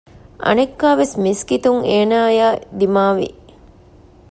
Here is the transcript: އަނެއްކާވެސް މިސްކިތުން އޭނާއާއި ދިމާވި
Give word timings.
އަނެއްކާވެސް 0.45 1.15
މިސްކިތުން 1.23 1.81
އޭނާއާއި 1.89 2.59
ދިމާވި 2.79 3.27